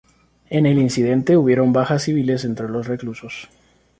[0.49, 3.49] En el incidente hubieron bajas civiles entre los reclusos.